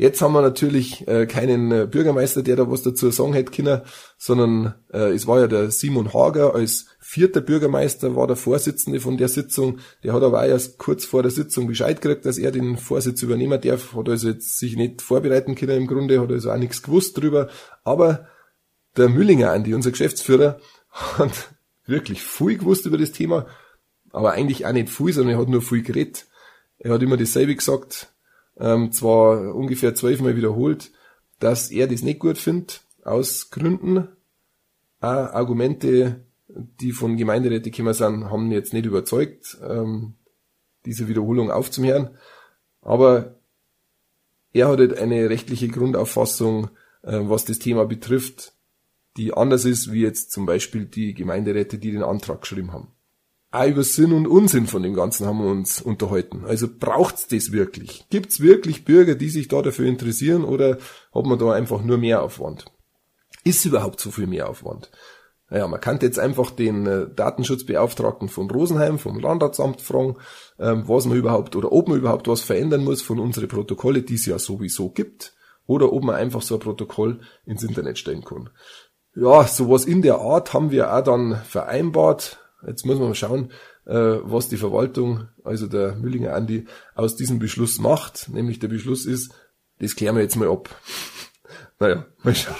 Jetzt 0.00 0.22
haben 0.22 0.32
wir 0.32 0.42
natürlich 0.42 1.08
äh, 1.08 1.26
keinen 1.26 1.72
äh, 1.72 1.88
Bürgermeister, 1.90 2.44
der 2.44 2.54
da 2.54 2.70
was 2.70 2.84
dazu 2.84 3.10
sagen 3.10 3.32
hätte 3.32 3.50
können, 3.50 3.80
sondern 4.16 4.74
äh, 4.92 5.10
es 5.12 5.26
war 5.26 5.40
ja 5.40 5.48
der 5.48 5.72
Simon 5.72 6.14
Hager 6.14 6.54
als 6.54 6.86
vierter 7.00 7.40
Bürgermeister, 7.40 8.14
war 8.14 8.28
der 8.28 8.36
Vorsitzende 8.36 9.00
von 9.00 9.16
der 9.16 9.26
Sitzung. 9.26 9.80
Der 10.04 10.12
hat 10.12 10.22
aber 10.22 10.38
auch 10.38 10.46
erst 10.46 10.78
kurz 10.78 11.04
vor 11.04 11.22
der 11.22 11.32
Sitzung 11.32 11.66
Bescheid 11.66 12.00
gekriegt, 12.00 12.26
dass 12.26 12.38
er 12.38 12.52
den 12.52 12.76
Vorsitz 12.76 13.22
übernehmen 13.22 13.60
darf. 13.60 13.96
Hat 13.96 14.08
also 14.08 14.28
jetzt 14.28 14.56
sich 14.56 14.76
nicht 14.76 15.02
vorbereiten 15.02 15.56
können 15.56 15.78
im 15.78 15.86
Grunde, 15.88 16.20
hat 16.20 16.30
also 16.30 16.52
auch 16.52 16.58
nichts 16.58 16.84
gewusst 16.84 17.18
drüber. 17.18 17.48
Aber 17.82 18.28
der 18.96 19.08
Müllinger 19.08 19.50
Andi, 19.50 19.74
unser 19.74 19.90
Geschäftsführer, 19.90 20.60
hat 20.90 21.56
wirklich 21.86 22.22
viel 22.22 22.56
gewusst 22.56 22.86
über 22.86 22.98
das 22.98 23.10
Thema, 23.10 23.46
aber 24.12 24.30
eigentlich 24.30 24.64
auch 24.64 24.72
nicht 24.72 24.90
viel, 24.90 25.12
sondern 25.12 25.34
er 25.34 25.40
hat 25.40 25.48
nur 25.48 25.62
viel 25.62 25.82
geredet. 25.82 26.26
Er 26.78 26.92
hat 26.92 27.02
immer 27.02 27.16
dasselbe 27.16 27.54
gesagt, 27.54 28.12
ähm, 28.58 28.92
zwar 28.92 29.54
ungefähr 29.54 29.94
zwölfmal 29.94 30.36
wiederholt, 30.36 30.90
dass 31.40 31.70
er 31.70 31.86
das 31.86 32.02
nicht 32.02 32.20
gut 32.20 32.38
findet, 32.38 32.82
aus 33.04 33.50
Gründen. 33.50 34.08
Auch 35.00 35.06
Argumente, 35.08 36.24
die 36.48 36.92
von 36.92 37.16
Gemeinderäten 37.16 37.70
gekommen 37.70 37.94
sind, 37.94 38.30
haben 38.30 38.50
jetzt 38.50 38.72
nicht 38.72 38.86
überzeugt, 38.86 39.58
ähm, 39.62 40.14
diese 40.86 41.08
Wiederholung 41.08 41.50
aufzuhören. 41.50 42.10
Aber 42.80 43.36
er 44.52 44.68
hat 44.68 44.78
halt 44.78 44.98
eine 44.98 45.30
rechtliche 45.30 45.68
Grundauffassung, 45.68 46.70
äh, 47.02 47.20
was 47.22 47.44
das 47.44 47.58
Thema 47.58 47.84
betrifft, 47.84 48.54
die 49.16 49.32
anders 49.32 49.64
ist, 49.64 49.92
wie 49.92 50.02
jetzt 50.02 50.32
zum 50.32 50.46
Beispiel 50.46 50.86
die 50.86 51.14
Gemeinderäte, 51.14 51.78
die 51.78 51.92
den 51.92 52.02
Antrag 52.02 52.40
geschrieben 52.40 52.72
haben 52.72 52.92
auch 53.50 53.66
über 53.66 53.82
Sinn 53.82 54.12
und 54.12 54.26
Unsinn 54.26 54.66
von 54.66 54.82
dem 54.82 54.94
Ganzen 54.94 55.26
haben 55.26 55.38
wir 55.38 55.50
uns 55.50 55.80
unterhalten. 55.80 56.44
Also 56.44 56.68
braucht's 56.68 57.28
das 57.28 57.50
wirklich? 57.52 58.06
Gibt's 58.10 58.40
wirklich 58.40 58.84
Bürger, 58.84 59.14
die 59.14 59.30
sich 59.30 59.48
da 59.48 59.62
dafür 59.62 59.86
interessieren 59.86 60.44
oder 60.44 60.78
hat 61.14 61.24
man 61.24 61.38
da 61.38 61.52
einfach 61.52 61.82
nur 61.82 61.98
mehr 61.98 62.22
Aufwand? 62.22 62.66
Ist 63.44 63.64
überhaupt 63.64 64.00
so 64.00 64.10
viel 64.10 64.26
mehr 64.26 64.50
Aufwand? 64.50 64.90
Naja, 65.50 65.66
man 65.66 65.80
kann 65.80 65.98
jetzt 66.02 66.18
einfach 66.18 66.50
den 66.50 66.86
äh, 66.86 67.06
Datenschutzbeauftragten 67.14 68.28
von 68.28 68.50
Rosenheim, 68.50 68.98
vom 68.98 69.18
Landratsamt 69.18 69.80
fragen, 69.80 70.16
ähm, 70.58 70.86
was 70.86 71.06
man 71.06 71.16
überhaupt 71.16 71.56
oder 71.56 71.72
ob 71.72 71.88
man 71.88 71.96
überhaupt 71.96 72.28
was 72.28 72.42
verändern 72.42 72.84
muss 72.84 73.00
von 73.00 73.18
unseren 73.18 73.48
Protokolle, 73.48 74.02
die 74.02 74.16
es 74.16 74.26
ja 74.26 74.38
sowieso 74.38 74.90
gibt, 74.90 75.34
oder 75.66 75.90
ob 75.92 76.04
man 76.04 76.16
einfach 76.16 76.42
so 76.42 76.56
ein 76.56 76.60
Protokoll 76.60 77.20
ins 77.46 77.62
Internet 77.62 77.98
stellen 77.98 78.24
kann. 78.24 78.50
Ja, 79.14 79.44
sowas 79.46 79.86
in 79.86 80.02
der 80.02 80.18
Art 80.18 80.52
haben 80.52 80.70
wir 80.70 80.92
auch 80.92 81.02
dann 81.02 81.40
vereinbart 81.46 82.38
Jetzt 82.66 82.84
muss 82.84 82.98
man 82.98 83.08
mal 83.08 83.14
schauen, 83.14 83.52
äh, 83.86 83.94
was 83.94 84.48
die 84.48 84.56
Verwaltung, 84.56 85.28
also 85.44 85.66
der 85.66 85.94
Müllinger 85.94 86.34
Andi, 86.34 86.66
aus 86.94 87.16
diesem 87.16 87.38
Beschluss 87.38 87.78
macht. 87.78 88.28
Nämlich 88.28 88.58
der 88.58 88.68
Beschluss 88.68 89.06
ist, 89.06 89.32
das 89.78 89.94
klären 89.94 90.16
wir 90.16 90.22
jetzt 90.22 90.36
mal 90.36 90.48
ab. 90.48 90.68
Naja, 91.80 92.04
mal 92.24 92.34
schauen. 92.34 92.56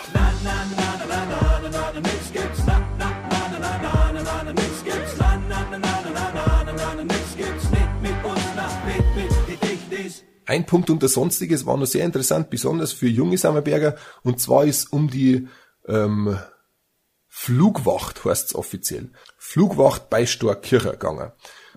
Ein 10.46 10.66
Punkt 10.66 10.88
unter 10.88 11.08
Sonstiges 11.08 11.66
war 11.66 11.76
noch 11.76 11.86
sehr 11.86 12.04
interessant, 12.04 12.48
besonders 12.48 12.92
für 12.92 13.08
junge 13.08 13.36
Sammerberger, 13.36 13.96
und 14.22 14.40
zwar 14.40 14.64
ist 14.64 14.92
um 14.92 15.10
die 15.10 15.48
ähm, 15.86 16.38
Flugwacht 17.28 18.24
heißt 18.24 18.46
es 18.46 18.54
offiziell. 18.54 19.10
Flugwacht 19.48 20.10
bei 20.10 20.26
Storkircher 20.26 20.92
gegangen. 20.92 21.32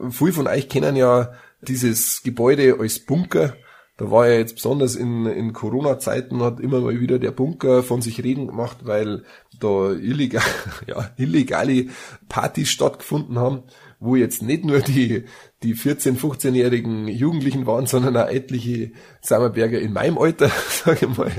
Viele 0.09 0.33
von 0.33 0.47
euch 0.47 0.67
kennen 0.67 0.97
ja 0.97 1.31
dieses 1.61 2.21
Gebäude 2.21 2.75
als 2.77 2.99
Bunker. 2.99 3.55
Da 3.95 4.11
war 4.11 4.27
ja 4.27 4.39
jetzt 4.39 4.55
besonders 4.55 4.97
in, 4.97 5.25
in 5.25 5.53
Corona-Zeiten 5.53 6.41
hat 6.43 6.59
immer 6.59 6.81
mal 6.81 6.99
wieder 6.99 7.17
der 7.17 7.31
Bunker 7.31 7.81
von 7.81 8.01
sich 8.01 8.21
reden 8.21 8.47
gemacht, 8.47 8.79
weil 8.81 9.23
da 9.57 9.91
illegal, 9.91 10.43
ja, 10.85 11.11
illegale 11.15 11.85
Partys 12.27 12.71
stattgefunden 12.71 13.39
haben, 13.39 13.63
wo 14.01 14.17
jetzt 14.17 14.41
nicht 14.41 14.65
nur 14.65 14.81
die, 14.81 15.23
die 15.63 15.73
14-, 15.73 16.19
15-jährigen 16.19 17.07
Jugendlichen 17.07 17.67
waren, 17.67 17.85
sondern 17.85 18.17
auch 18.17 18.27
etliche 18.27 18.91
Sammerberger 19.21 19.79
in 19.79 19.93
meinem 19.93 20.17
Alter, 20.17 20.51
sage 20.69 21.05
ich 21.05 21.17
mal, 21.17 21.31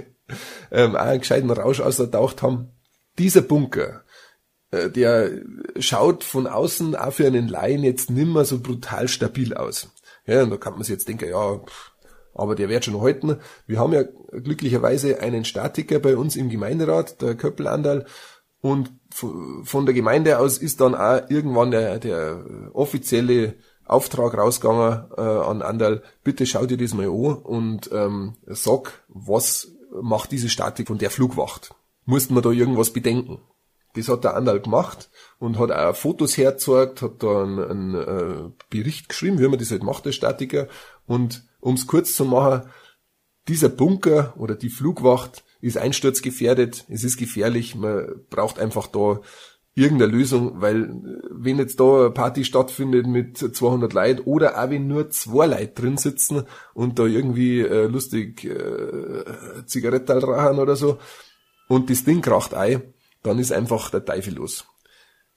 ähm, 0.71 0.97
auch 0.97 1.01
einen 1.01 1.21
gescheiten 1.21 1.51
Rausch 1.51 1.81
ausgetaucht 1.81 2.41
haben. 2.41 2.71
Dieser 3.19 3.43
Bunker, 3.43 4.03
der 4.73 5.31
schaut 5.79 6.25
von 6.25 6.47
außen 6.47 6.97
auch 6.97 7.13
für 7.13 7.27
einen 7.27 7.49
Laien 7.49 7.85
jetzt 7.85 8.11
nimmer 8.11 8.45
so 8.45 8.61
brutal 8.61 9.09
stabil 9.09 9.55
aus. 9.55 9.91
Ja, 10.27 10.43
und 10.43 10.51
da 10.51 10.57
kann 10.57 10.75
man 10.75 10.83
sich 10.83 10.93
jetzt 10.93 11.09
denken, 11.09 11.29
ja, 11.29 11.61
aber 12.35 12.55
der 12.55 12.69
wird 12.69 12.85
schon 12.85 13.01
halten. 13.01 13.37
Wir 13.67 13.79
haben 13.79 13.93
ja 13.93 14.05
glücklicherweise 14.31 15.21
einen 15.21 15.45
Statiker 15.45 15.99
bei 15.99 16.17
uns 16.17 16.37
im 16.37 16.49
Gemeinderat, 16.49 17.21
der 17.21 17.35
Köppel 17.35 17.67
Andal, 17.67 18.07
und 18.63 18.93
von 19.11 19.87
der 19.87 19.95
Gemeinde 19.95 20.39
aus 20.39 20.57
ist 20.57 20.81
dann 20.81 20.95
auch 20.95 21.29
irgendwann 21.29 21.73
der, 21.73 21.99
der 21.99 22.71
offizielle 22.73 23.57
Auftrag 23.85 24.39
rausgegangen 24.39 25.05
äh, 25.17 25.21
an 25.21 25.63
Andal, 25.63 26.03
bitte 26.23 26.47
schau 26.47 26.65
dir 26.65 26.77
das 26.77 26.95
mal 26.95 27.07
an 27.07 27.13
und 27.13 27.91
ähm, 27.93 28.37
sag, 28.47 29.05
was 29.09 29.73
macht 30.01 30.31
diese 30.31 30.49
Statik 30.49 30.87
von 30.87 30.99
der 30.99 31.11
Flugwacht? 31.11 31.75
Mussten 32.05 32.35
wir 32.35 32.41
da 32.41 32.51
irgendwas 32.51 32.93
bedenken? 32.93 33.41
Das 33.95 34.09
hat 34.09 34.25
der 34.25 34.37
Andal 34.37 34.61
gemacht 34.61 35.11
und 35.39 35.59
hat 35.59 35.71
auch 35.71 35.95
Fotos 35.95 36.37
hergezeigt, 36.37 37.03
hat 37.03 37.23
da 37.23 37.43
einen, 37.43 37.59
einen 37.59 37.95
äh, 37.95 38.51
Bericht 38.71 39.09
geschrieben, 39.09 39.39
wie 39.39 39.49
man 39.49 39.59
das 39.59 39.71
halt 39.71 39.83
macht, 39.83 40.07
der 40.07 40.13
Statiker. 40.13 40.69
Und 41.07 41.45
um 41.61 41.75
es 41.75 41.87
kurz 41.87 42.15
zu 42.15 42.25
machen, 42.25 42.63
dieser 43.49 43.69
Bunker 43.69 44.35
oder 44.37 44.55
die 44.55 44.71
Flugwacht 44.71 45.45
ist 45.61 45.77
einsturzgefährdet, 45.77 46.87
es 46.89 47.05
ist 47.05 47.19
gefährlich, 47.19 47.75
man 47.75 48.25
braucht 48.31 48.59
einfach 48.59 48.87
da 48.87 49.21
irgendeine 49.75 50.13
Lösung, 50.13 50.61
weil 50.61 50.91
wenn 51.31 51.59
jetzt 51.59 51.81
da 51.81 52.01
eine 52.01 52.11
Party 52.11 52.45
stattfindet 52.45 53.07
mit 53.07 53.39
200 53.39 53.93
Leuten 53.93 54.21
oder 54.23 54.63
auch 54.63 54.71
wenn 54.71 54.87
nur 54.87 55.09
zwei 55.11 55.47
Leute 55.47 55.69
drin 55.69 55.97
sitzen 55.97 56.43
und 56.75 56.99
da 56.99 57.07
irgendwie 57.07 57.61
äh, 57.61 57.87
lustig 57.87 58.45
äh, 58.45 59.65
Zigarettel 59.65 60.19
rauchen 60.19 60.59
oder 60.59 60.77
so 60.77 60.99
und 61.69 61.89
das 61.89 62.05
Ding 62.05 62.21
kracht 62.21 62.53
ein, 62.53 62.83
dann 63.23 63.39
ist 63.39 63.53
einfach 63.53 63.91
der 63.91 64.05
Teufel 64.05 64.35
los. 64.35 64.67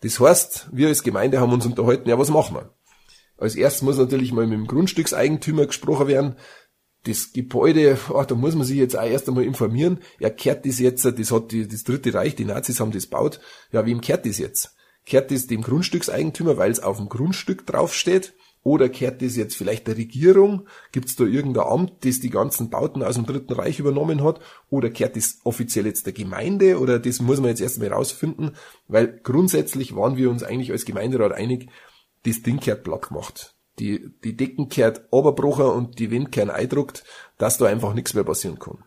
Das 0.01 0.19
heißt, 0.19 0.69
wir 0.71 0.87
als 0.87 1.03
Gemeinde 1.03 1.39
haben 1.39 1.53
uns 1.53 1.65
unterhalten, 1.65 2.09
ja, 2.09 2.17
was 2.19 2.29
machen 2.29 2.55
wir? 2.55 2.73
Als 3.37 3.55
erstes 3.55 3.81
muss 3.81 3.97
natürlich 3.97 4.31
mal 4.31 4.47
mit 4.47 4.57
dem 4.57 4.67
Grundstückseigentümer 4.67 5.65
gesprochen 5.65 6.07
werden. 6.07 6.35
Das 7.03 7.33
Gebäude, 7.33 7.97
ach, 8.13 8.25
da 8.25 8.35
muss 8.35 8.55
man 8.55 8.65
sich 8.65 8.77
jetzt 8.77 8.97
auch 8.97 9.05
erst 9.05 9.27
einmal 9.27 9.43
informieren. 9.43 9.99
Er 10.19 10.31
kehrt 10.31 10.65
das 10.65 10.79
jetzt, 10.79 11.05
das 11.05 11.31
hat 11.31 11.51
die, 11.51 11.67
das 11.67 11.83
Dritte 11.83 12.13
Reich, 12.13 12.35
die 12.35 12.45
Nazis 12.45 12.79
haben 12.79 12.91
das 12.91 13.07
baut. 13.07 13.39
Ja, 13.71 13.85
wem 13.85 14.01
kehrt 14.01 14.25
das 14.25 14.37
jetzt? 14.37 14.75
Kehrt 15.05 15.29
das 15.29 15.47
dem 15.47 15.61
Grundstückseigentümer, 15.61 16.57
weil 16.57 16.71
es 16.71 16.79
auf 16.79 16.97
dem 16.97 17.09
Grundstück 17.09 17.65
draufsteht? 17.67 18.33
Oder 18.65 18.89
kehrt 18.89 19.21
das 19.21 19.35
jetzt 19.35 19.55
vielleicht 19.55 19.85
der 19.85 19.95
Regierung? 19.95 20.67
Gibt 20.91 21.07
es 21.07 21.15
da 21.15 21.23
irgendein 21.23 21.67
Amt, 21.67 22.03
das 22.03 22.19
die 22.19 22.31
ganzen 22.31 22.71
Bauten 22.71 23.03
aus 23.03 23.13
dem 23.13 23.27
Dritten 23.27 23.53
Reich 23.53 23.77
übernommen 23.77 24.23
hat? 24.23 24.39
Oder 24.71 24.89
kehrt 24.89 25.15
das 25.15 25.39
offiziell 25.43 25.85
jetzt 25.85 26.07
der 26.07 26.13
Gemeinde? 26.13 26.79
Oder 26.79 26.97
das 26.97 27.21
muss 27.21 27.39
man 27.39 27.49
jetzt 27.49 27.61
erstmal 27.61 27.93
rausfinden? 27.93 28.55
Weil 28.87 29.19
grundsätzlich 29.21 29.95
waren 29.95 30.17
wir 30.17 30.31
uns 30.31 30.41
eigentlich 30.41 30.71
als 30.71 30.85
Gemeinderat 30.85 31.31
einig, 31.31 31.69
das 32.25 32.41
Ding 32.41 32.59
kehrt 32.59 32.83
platt 32.83 33.09
gemacht. 33.09 33.53
Die, 33.77 34.09
die 34.23 34.35
Decken 34.35 34.67
kehrt 34.67 35.03
Oberbrocher 35.11 35.71
und 35.71 35.99
die 35.99 36.09
Wind 36.09 36.31
kehren 36.31 36.49
eindruckt, 36.49 37.03
dass 37.37 37.59
da 37.59 37.67
einfach 37.67 37.93
nichts 37.93 38.15
mehr 38.15 38.23
passieren 38.23 38.57
kann. 38.57 38.83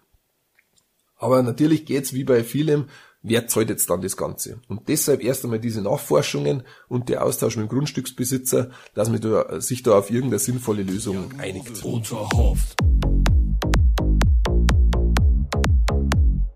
Aber 1.19 1.43
natürlich 1.43 1.85
geht's 1.85 2.13
wie 2.13 2.25
bei 2.25 2.45
vielem 2.45 2.87
wer 3.23 3.47
zahlt 3.47 3.69
jetzt 3.69 3.91
dann 3.91 4.01
das 4.01 4.17
Ganze? 4.17 4.61
Und 4.69 4.89
deshalb 4.89 5.23
erst 5.23 5.45
einmal 5.45 5.59
diese 5.59 5.83
Nachforschungen 5.83 6.63
und 6.89 7.09
der 7.09 7.25
Austausch 7.25 7.57
mit 7.57 7.67
dem 7.67 7.69
Grundstücksbesitzer, 7.69 8.71
dass 8.95 9.11
man 9.11 9.21
da, 9.21 9.61
sich 9.61 9.83
da 9.83 9.99
auf 9.99 10.11
irgendeine 10.11 10.39
sinnvolle 10.39 10.83
Lösung 10.83 11.33
einigt. 11.39 11.85
Unterhoft. 11.85 12.77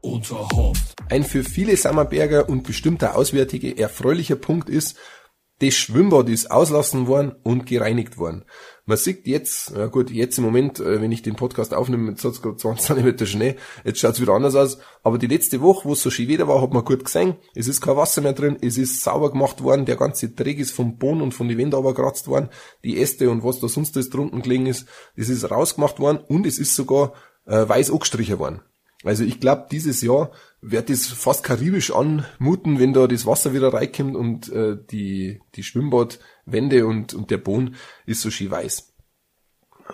Unterhoft. 0.00 0.94
Ein 1.08 1.24
für 1.24 1.42
viele 1.42 1.76
Sammerberger 1.76 2.48
und 2.48 2.62
bestimmter 2.62 3.16
Auswärtige 3.16 3.76
erfreulicher 3.76 4.36
Punkt 4.36 4.68
ist, 4.68 4.96
das 5.62 5.74
Schwimmbad 5.74 6.28
ist 6.28 6.50
auslassen 6.50 7.06
worden 7.06 7.36
und 7.44 7.66
gereinigt 7.66 8.18
worden. 8.18 8.44
Man 8.84 8.96
sieht 8.96 9.28
jetzt, 9.28 9.70
ja 9.70 9.86
gut, 9.86 10.10
jetzt 10.10 10.36
im 10.38 10.44
Moment, 10.44 10.80
äh, 10.80 11.00
wenn 11.00 11.12
ich 11.12 11.22
den 11.22 11.36
Podcast 11.36 11.72
aufnehme, 11.72 12.10
jetzt 12.10 12.24
hat 12.24 12.32
es 12.32 12.42
gerade 12.42 12.56
20 12.56 12.96
cm 12.96 13.26
Schnee, 13.26 13.56
jetzt 13.84 14.00
schaut 14.00 14.14
es 14.14 14.20
wieder 14.20 14.32
anders 14.32 14.56
aus, 14.56 14.78
aber 15.04 15.18
die 15.18 15.28
letzte 15.28 15.60
Woche, 15.60 15.88
wo 15.88 15.92
es 15.92 16.02
so 16.02 16.10
schön 16.10 16.26
wieder 16.26 16.48
war, 16.48 16.60
hat 16.60 16.72
man 16.72 16.84
gut 16.84 17.04
gesehen, 17.04 17.36
es 17.54 17.68
ist 17.68 17.80
kein 17.80 17.96
Wasser 17.96 18.22
mehr 18.22 18.32
drin, 18.32 18.58
es 18.60 18.76
ist 18.76 19.02
sauber 19.02 19.30
gemacht 19.30 19.62
worden, 19.62 19.86
der 19.86 19.94
ganze 19.94 20.30
Dreck 20.30 20.58
ist 20.58 20.72
vom 20.72 20.98
Boden 20.98 21.22
und 21.22 21.32
von 21.32 21.46
den 21.46 21.58
Wänden 21.58 21.76
aber 21.76 21.94
kratzt 21.94 22.26
worden, 22.26 22.48
die 22.82 23.00
Äste 23.00 23.30
und 23.30 23.44
was 23.44 23.60
da 23.60 23.68
sonst 23.68 23.96
alles 23.96 24.10
drunten 24.10 24.42
gelegen 24.42 24.66
ist, 24.66 24.88
es 25.14 25.28
ist 25.28 25.48
rausgemacht 25.48 26.00
worden 26.00 26.18
und 26.26 26.44
es 26.44 26.58
ist 26.58 26.74
sogar 26.74 27.12
äh, 27.46 27.68
weiß 27.68 27.92
angestrichen 27.92 28.40
worden. 28.40 28.62
Also 29.04 29.24
ich 29.24 29.40
glaube, 29.40 29.66
dieses 29.70 30.02
Jahr 30.02 30.30
wird 30.60 30.90
es 30.90 31.08
fast 31.08 31.42
karibisch 31.42 31.92
anmuten, 31.92 32.78
wenn 32.78 32.92
da 32.92 33.06
das 33.06 33.26
Wasser 33.26 33.52
wieder 33.52 33.72
reinkommt 33.72 34.14
und 34.14 34.48
äh, 34.50 34.76
die, 34.90 35.40
die 35.54 35.64
Schwimmbadwände 35.64 36.86
und, 36.86 37.14
und 37.14 37.30
der 37.30 37.38
Boden 37.38 37.74
ist 38.06 38.20
so 38.20 38.30
schön 38.30 38.50
weiß. 38.50 38.92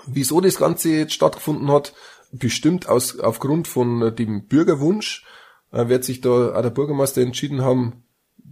Wieso 0.07 0.41
das 0.41 0.57
Ganze 0.57 0.91
jetzt 0.91 1.15
stattgefunden 1.15 1.71
hat, 1.73 1.95
bestimmt 2.33 2.89
aus, 2.89 3.19
aufgrund 3.19 3.67
von 3.67 4.15
dem 4.15 4.47
Bürgerwunsch, 4.47 5.25
äh, 5.73 5.89
wird 5.89 6.05
sich 6.05 6.21
da 6.21 6.55
auch 6.55 6.63
der 6.63 6.71
Bürgermeister 6.71 7.23
entschieden 7.23 7.63
haben, 7.63 8.05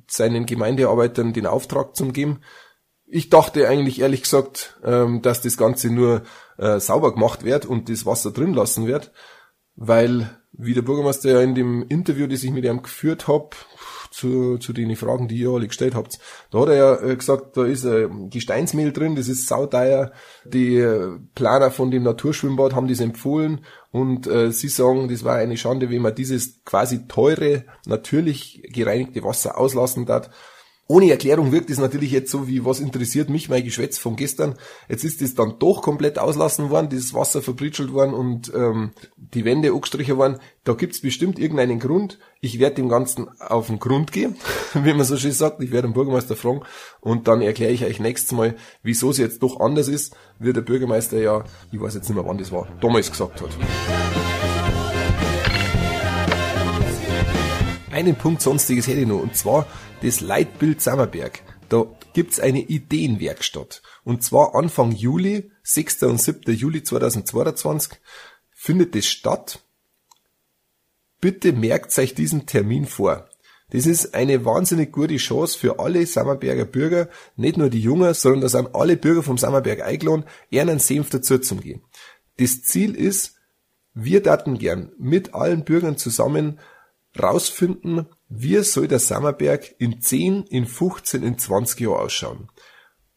seinen 0.08 0.46
Gemeindearbeitern 0.46 1.32
den 1.32 1.46
Auftrag 1.46 1.96
zu 1.96 2.08
geben. 2.08 2.40
Ich 3.06 3.28
dachte 3.28 3.68
eigentlich 3.68 4.00
ehrlich 4.00 4.22
gesagt, 4.22 4.80
ähm, 4.84 5.22
dass 5.22 5.42
das 5.42 5.56
Ganze 5.56 5.90
nur 5.90 6.22
äh, 6.58 6.80
sauber 6.80 7.12
gemacht 7.12 7.44
wird 7.44 7.66
und 7.66 7.88
das 7.88 8.06
Wasser 8.06 8.32
drin 8.32 8.54
lassen 8.54 8.86
wird, 8.86 9.12
weil 9.74 10.40
wie 10.58 10.74
der 10.74 10.82
Bürgermeister 10.82 11.30
ja 11.30 11.40
in 11.40 11.54
dem 11.54 11.84
Interview, 11.88 12.26
das 12.26 12.42
ich 12.42 12.50
mit 12.50 12.64
ihm 12.64 12.82
geführt 12.82 13.28
habe, 13.28 13.50
zu, 14.10 14.56
zu 14.56 14.72
den 14.72 14.96
Fragen, 14.96 15.28
die 15.28 15.36
ihr 15.36 15.50
alle 15.50 15.68
gestellt 15.68 15.94
habt, 15.94 16.18
da 16.50 16.60
hat 16.60 16.68
er 16.68 16.74
ja 16.74 17.02
äh, 17.02 17.16
gesagt, 17.16 17.56
da 17.56 17.64
ist 17.64 17.84
ein 17.84 18.30
Gesteinsmehl 18.30 18.92
drin, 18.92 19.14
das 19.14 19.28
ist 19.28 19.46
sauteuer. 19.46 20.12
Die 20.44 20.76
äh, 20.76 21.18
Planer 21.34 21.70
von 21.70 21.90
dem 21.90 22.02
Naturschwimmbad 22.02 22.74
haben 22.74 22.88
das 22.88 23.00
empfohlen 23.00 23.60
und 23.90 24.26
äh, 24.26 24.52
sie 24.52 24.68
sagen, 24.68 25.08
das 25.08 25.24
war 25.24 25.36
eine 25.36 25.58
Schande, 25.58 25.90
wenn 25.90 26.00
man 26.02 26.14
dieses 26.14 26.64
quasi 26.64 27.06
teure, 27.08 27.64
natürlich 27.84 28.62
gereinigte 28.72 29.22
Wasser 29.22 29.58
auslassen 29.58 30.06
darf 30.06 30.30
ohne 30.88 31.10
Erklärung 31.10 31.50
wirkt 31.50 31.70
es 31.70 31.78
natürlich 31.78 32.12
jetzt 32.12 32.30
so 32.30 32.46
wie, 32.46 32.64
was 32.64 32.78
interessiert 32.78 33.28
mich 33.28 33.48
mein 33.48 33.64
Geschwätz 33.64 33.98
von 33.98 34.14
gestern. 34.14 34.54
Jetzt 34.88 35.02
ist 35.02 35.20
es 35.20 35.34
dann 35.34 35.58
doch 35.58 35.82
komplett 35.82 36.18
auslassen 36.18 36.70
worden, 36.70 36.88
dieses 36.88 37.12
Wasser 37.12 37.42
verbritschelt 37.42 37.92
worden 37.92 38.14
und 38.14 38.52
ähm, 38.54 38.92
die 39.16 39.44
Wände 39.44 39.72
angestrichen 39.72 40.16
worden. 40.16 40.38
Da 40.62 40.74
gibt's 40.74 41.00
bestimmt 41.00 41.40
irgendeinen 41.40 41.80
Grund. 41.80 42.18
Ich 42.40 42.60
werde 42.60 42.76
dem 42.76 42.88
Ganzen 42.88 43.28
auf 43.40 43.66
den 43.66 43.80
Grund 43.80 44.12
gehen, 44.12 44.36
wie 44.74 44.94
man 44.94 45.04
so 45.04 45.16
schön 45.16 45.32
sagt. 45.32 45.60
Ich 45.60 45.72
werde 45.72 45.88
den 45.88 45.94
Bürgermeister 45.94 46.36
fragen 46.36 46.60
und 47.00 47.26
dann 47.26 47.42
erkläre 47.42 47.72
ich 47.72 47.84
euch 47.84 47.98
nächstes 47.98 48.30
Mal, 48.30 48.54
wieso 48.84 49.10
es 49.10 49.18
jetzt 49.18 49.42
doch 49.42 49.58
anders 49.58 49.88
ist, 49.88 50.14
wie 50.38 50.52
der 50.52 50.60
Bürgermeister 50.60 51.18
ja, 51.18 51.44
ich 51.72 51.80
weiß 51.80 51.94
jetzt 51.94 52.08
nicht 52.08 52.16
mehr 52.16 52.26
wann 52.26 52.38
das 52.38 52.52
war, 52.52 52.68
damals 52.80 53.10
gesagt 53.10 53.40
hat. 53.40 54.25
Einen 57.96 58.14
Punkt 58.14 58.42
sonstiges 58.42 58.88
hätte 58.88 59.00
ich 59.00 59.06
noch, 59.06 59.22
und 59.22 59.34
zwar 59.34 59.66
das 60.02 60.20
Leitbild 60.20 60.82
Sammerberg. 60.82 61.40
Da 61.70 61.86
gibt's 62.12 62.38
eine 62.38 62.60
Ideenwerkstatt. 62.60 63.80
Und 64.04 64.22
zwar 64.22 64.54
Anfang 64.54 64.92
Juli, 64.92 65.50
6. 65.62 66.02
und 66.02 66.20
7. 66.20 66.54
Juli 66.54 66.82
2022, 66.82 67.98
findet 68.50 68.94
es 68.96 69.06
statt. 69.06 69.64
Bitte 71.22 71.54
merkt 71.54 71.98
euch 71.98 72.14
diesen 72.14 72.44
Termin 72.44 72.84
vor. 72.84 73.30
Das 73.70 73.86
ist 73.86 74.14
eine 74.14 74.44
wahnsinnig 74.44 74.92
gute 74.92 75.16
Chance 75.16 75.58
für 75.58 75.78
alle 75.78 76.04
Sammerberger 76.04 76.66
Bürger, 76.66 77.08
nicht 77.36 77.56
nur 77.56 77.70
die 77.70 77.80
Jungen, 77.80 78.12
sondern 78.12 78.42
da 78.42 78.50
sind 78.50 78.74
alle 78.74 78.98
Bürger 78.98 79.22
vom 79.22 79.38
Sammerberg 79.38 79.80
eingeladen, 79.80 80.26
einen 80.52 80.80
Senf 80.80 81.08
dazu 81.08 81.38
zu 81.38 81.56
gehen. 81.56 81.80
Das 82.36 82.60
Ziel 82.60 82.94
ist, 82.94 83.36
wir 83.94 84.22
daten 84.22 84.58
gern 84.58 84.92
mit 84.98 85.32
allen 85.32 85.64
Bürgern 85.64 85.96
zusammen 85.96 86.58
rausfinden, 87.22 88.06
wie 88.28 88.62
soll 88.62 88.88
der 88.88 88.98
Sammerberg 88.98 89.74
in 89.78 90.00
10, 90.00 90.44
in 90.44 90.66
15, 90.66 91.22
in 91.22 91.38
20 91.38 91.80
Jahren 91.80 92.00
ausschauen. 92.00 92.48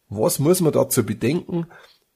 was 0.08 0.40
muss 0.40 0.62
man 0.62 0.74
dazu 0.74 1.06
bedenken? 1.06 1.68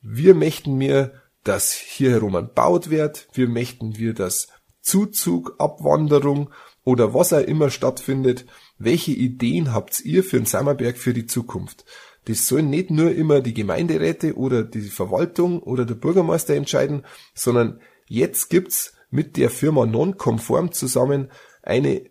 Wir 0.02 0.36
möchten 0.36 0.76
mir, 0.76 1.22
dass 1.44 1.72
hier 1.74 2.12
herum 2.12 2.36
ein 2.36 2.54
baut 2.54 2.90
wird, 2.90 3.28
wir 3.34 3.48
möchten 3.48 3.98
wir, 3.98 4.14
dass 4.14 4.48
Zuzug, 4.82 5.56
Abwanderung 5.60 6.50
oder 6.84 7.14
was 7.14 7.34
auch 7.34 7.40
immer 7.40 7.70
stattfindet. 7.70 8.46
Welche 8.78 9.12
Ideen 9.12 9.74
habt 9.74 10.02
ihr 10.02 10.24
für 10.24 10.38
den 10.38 10.46
Sammerberg 10.46 10.98
für 10.98 11.14
die 11.14 11.26
Zukunft? 11.26 11.86
Das 12.26 12.48
sollen 12.48 12.70
nicht 12.70 12.90
nur 12.90 13.12
immer 13.12 13.42
die 13.42 13.54
Gemeinderäte 13.54 14.36
oder 14.36 14.64
die 14.64 14.82
Verwaltung 14.82 15.62
oder 15.62 15.86
der 15.86 15.96
Bürgermeister 15.96 16.56
entscheiden, 16.56 17.04
sondern 17.34 17.80
jetzt 18.08 18.50
gibt's 18.50 18.94
mit 19.10 19.38
der 19.38 19.50
Firma 19.50 19.86
Nonconform 19.86 20.72
zusammen 20.72 21.30
eine 21.64 22.10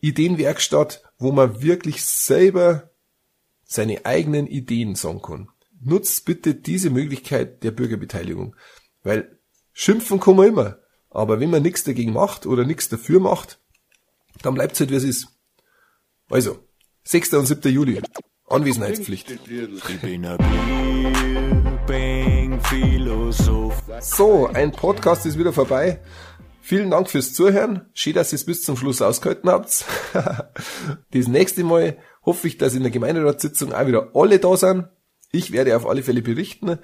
Ideenwerkstatt, 0.00 1.02
wo 1.18 1.32
man 1.32 1.62
wirklich 1.62 2.04
selber 2.04 2.90
seine 3.64 4.04
eigenen 4.04 4.46
Ideen 4.46 4.94
sagen 4.94 5.22
kann. 5.22 5.48
Nutzt 5.80 6.24
bitte 6.24 6.54
diese 6.54 6.90
Möglichkeit 6.90 7.64
der 7.64 7.72
Bürgerbeteiligung, 7.72 8.54
weil 9.02 9.38
schimpfen 9.72 10.20
kann 10.20 10.36
man 10.36 10.48
immer, 10.48 10.78
aber 11.10 11.40
wenn 11.40 11.50
man 11.50 11.62
nichts 11.62 11.82
dagegen 11.82 12.12
macht 12.12 12.46
oder 12.46 12.64
nichts 12.64 12.88
dafür 12.88 13.18
macht, 13.18 13.58
dann 14.42 14.54
bleibt's 14.54 14.78
halt 14.80 14.90
wie 14.90 14.96
es 14.96 15.04
ist. 15.04 15.28
Also, 16.30 16.58
6. 17.04 17.34
und 17.34 17.46
7. 17.46 17.72
Juli, 17.72 18.00
Anwesenheitspflicht. 18.48 19.38
So, 24.00 24.46
ein 24.46 24.72
Podcast 24.72 25.26
ist 25.26 25.38
wieder 25.38 25.52
vorbei. 25.52 26.00
Vielen 26.64 26.92
Dank 26.92 27.10
fürs 27.10 27.34
Zuhören. 27.34 27.90
Schön, 27.92 28.14
dass 28.14 28.32
ihr 28.32 28.36
es 28.36 28.46
bis 28.46 28.62
zum 28.62 28.76
Schluss 28.76 29.02
ausgehalten 29.02 29.50
habt. 29.50 29.84
das 31.10 31.26
nächste 31.26 31.64
Mal 31.64 31.98
hoffe 32.24 32.46
ich, 32.46 32.56
dass 32.56 32.74
in 32.74 32.82
der 32.82 32.92
Gemeinderatssitzung 32.92 33.72
auch 33.72 33.88
wieder 33.88 34.12
alle 34.14 34.38
da 34.38 34.56
sind. 34.56 34.86
Ich 35.32 35.50
werde 35.50 35.76
auf 35.76 35.88
alle 35.88 36.04
Fälle 36.04 36.22
berichten. 36.22 36.78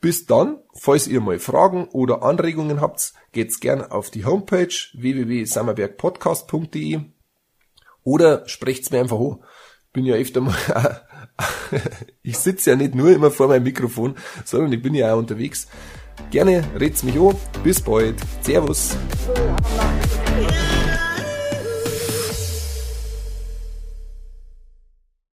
Bis 0.00 0.24
dann, 0.24 0.60
falls 0.74 1.06
ihr 1.06 1.20
mal 1.20 1.38
Fragen 1.38 1.86
oder 1.88 2.22
Anregungen 2.22 2.80
habt, 2.80 3.12
geht's 3.32 3.60
gern 3.60 3.82
auf 3.82 4.08
die 4.08 4.24
Homepage 4.24 4.72
www.sammerbergpodcast.de 4.94 7.00
oder 8.02 8.48
sprecht's 8.48 8.90
mir 8.90 9.00
einfach 9.00 9.20
an. 9.20 9.44
Bin 9.92 10.06
ja 10.06 10.14
öfter 10.14 10.40
mal, 10.40 10.56
ich 12.22 12.38
sitze 12.38 12.70
ja 12.70 12.76
nicht 12.76 12.94
nur 12.94 13.10
immer 13.10 13.30
vor 13.30 13.48
meinem 13.48 13.64
Mikrofon, 13.64 14.16
sondern 14.46 14.72
ich 14.72 14.80
bin 14.80 14.94
ja 14.94 15.12
auch 15.12 15.18
unterwegs. 15.18 15.68
Gerne 16.30 16.64
redt's 16.78 17.02
mich 17.02 17.18
an. 17.18 17.34
Bis 17.62 17.80
bald. 17.80 18.16
Servus. 18.42 18.96